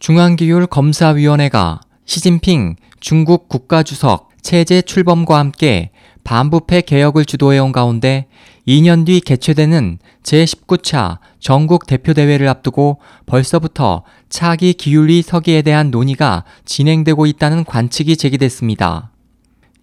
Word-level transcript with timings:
중앙기율 0.00 0.66
검사위원회가 0.66 1.82
시진핑 2.06 2.76
중국 3.00 3.50
국가주석 3.50 4.30
체제 4.40 4.80
출범과 4.80 5.38
함께 5.38 5.90
반부패 6.24 6.80
개혁을 6.80 7.26
주도해온 7.26 7.70
가운데 7.70 8.26
2년 8.66 9.04
뒤 9.04 9.20
개최되는 9.20 9.98
제19차 10.22 11.18
전국 11.38 11.86
대표대회를 11.86 12.48
앞두고 12.48 12.98
벌써부터 13.26 14.04
차기 14.30 14.72
기율리 14.72 15.20
서기에 15.20 15.60
대한 15.60 15.90
논의가 15.90 16.44
진행되고 16.64 17.26
있다는 17.26 17.66
관측이 17.66 18.16
제기됐습니다. 18.16 19.10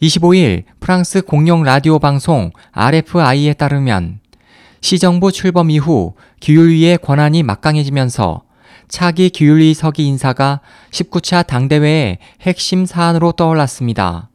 25일 0.00 0.62
프랑스 0.78 1.22
공영 1.22 1.64
라디오 1.64 1.98
방송 1.98 2.52
RFI에 2.70 3.54
따르면 3.54 4.20
시정부 4.80 5.32
출범 5.32 5.70
이후 5.70 6.14
기율위의 6.38 6.98
권한이 6.98 7.42
막강해지면서 7.42 8.43
차기 8.88 9.30
기율리 9.30 9.74
서기 9.74 10.06
인사가 10.06 10.60
19차 10.90 11.46
당대회의 11.46 12.18
핵심 12.40 12.86
사안으로 12.86 13.32
떠올랐습니다. 13.32 14.30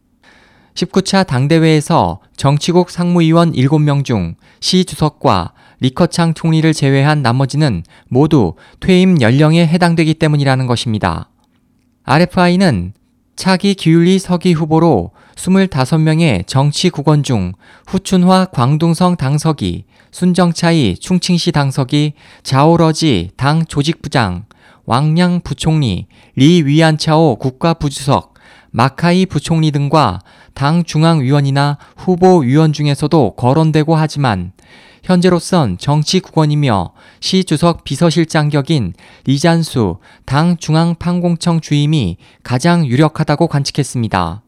19차 0.74 1.28
당대회에서 1.28 2.20
정치국 2.38 2.90
상무위원 2.90 3.54
7명 3.54 4.04
중 4.06 4.36
시 4.60 4.84
주석과 4.86 5.54
리커창 5.80 6.34
총리를 6.34 6.74
제외한 6.74 7.22
나머지는 7.22 7.84
모두 8.10 8.56
퇴임 8.80 9.22
연령에 9.22 9.66
해당되기 9.66 10.16
때문이라는 10.16 10.68
것입니다. 10.68 11.30
RFI는 12.04 12.94
차기 13.40 13.74
기율리 13.74 14.20
서기 14.20 14.52
후보로 14.52 15.12
25명의 15.36 16.46
정치 16.46 16.90
국원 16.90 17.24
중 17.24 17.54
후춘화 17.88 18.48
광둥성 18.52 19.16
당서기, 19.16 19.86
순정차이 20.12 20.98
충칭시 20.98 21.54
당서기, 21.54 22.16
자오러지 22.44 23.30
당 23.38 23.66
조직부장, 23.66 24.44
왕량 24.84 25.40
부총리, 25.40 26.08
리 26.36 26.64
위안차오 26.64 27.38
국가부주석, 27.38 28.34
마카이 28.72 29.26
부총리 29.26 29.72
등과 29.72 30.20
당 30.54 30.84
중앙위원이나 30.84 31.78
후보 31.98 32.40
위원 32.40 32.74
중에서도 32.74 33.36
거론되고 33.36 33.96
하지만 33.96 34.52
현재로선 35.04 35.78
정치국원이며 35.78 36.92
시 37.20 37.44
주석 37.44 37.84
비서실장 37.84 38.50
격인 38.50 38.94
리잔수 39.26 39.98
당 40.26 40.58
중앙판공청 40.58 41.62
주임이 41.62 42.18
가장 42.44 42.86
유력하다고 42.86 43.48
관측했습니다. 43.48 44.44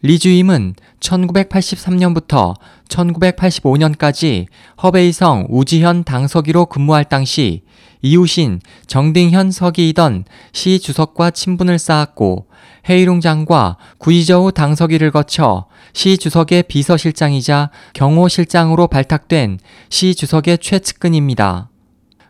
리 0.00 0.20
주임은 0.20 0.74
1983년부터 1.00 2.54
1985년까지 2.88 4.46
허베이성 4.80 5.48
우지현 5.50 6.04
당서기로 6.04 6.66
근무할 6.66 7.04
당시 7.04 7.62
이웃인 8.02 8.60
정딩현 8.86 9.50
서기이던 9.50 10.24
시 10.52 10.78
주석과 10.78 11.32
친분을 11.32 11.80
쌓았고 11.80 12.46
헤이룽장과 12.88 13.76
구이저우 13.98 14.52
당서기를 14.52 15.10
거쳐 15.10 15.66
시 15.92 16.16
주석의 16.16 16.64
비서실장이자 16.64 17.70
경호실장으로 17.94 18.86
발탁된 18.86 19.58
시 19.88 20.14
주석의 20.14 20.58
최측근입니다. 20.58 21.70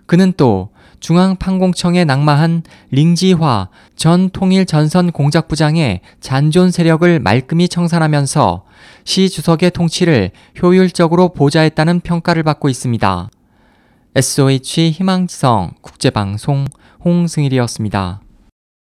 그는 0.08 0.32
또 0.38 0.70
중앙판공청에 1.00 2.04
낙마한 2.06 2.62
링지화 2.90 3.68
전 3.94 4.30
통일전선 4.30 5.12
공작부장의 5.12 6.00
잔존 6.20 6.70
세력을 6.70 7.20
말끔히 7.20 7.68
청산하면서 7.68 8.64
시 9.04 9.28
주석의 9.28 9.70
통치를 9.70 10.30
효율적으로 10.62 11.28
보좌했다는 11.34 12.00
평가를 12.00 12.42
받고 12.42 12.70
있습니다. 12.70 13.28
SOH 14.16 14.90
희망지성 14.92 15.72
국제방송 15.82 16.64
홍승일이었습니다. 17.04 18.22